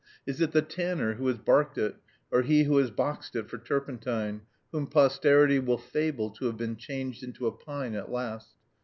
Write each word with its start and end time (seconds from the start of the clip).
Is 0.25 0.41
it 0.41 0.51
the 0.51 0.63
tanner 0.63 1.13
who 1.13 1.27
has 1.27 1.37
barked 1.37 1.77
it, 1.77 1.95
or 2.31 2.41
he 2.41 2.63
who 2.63 2.77
has 2.77 2.89
boxed 2.89 3.35
it 3.35 3.47
for 3.47 3.59
turpentine, 3.59 4.41
whom 4.71 4.87
posterity 4.87 5.59
will 5.59 5.77
fable 5.77 6.31
to 6.31 6.45
have 6.47 6.57
been 6.57 6.75
changed 6.75 7.21
into 7.21 7.45
a 7.45 7.51
pine 7.51 7.93
at 7.93 8.09
last? 8.11 8.55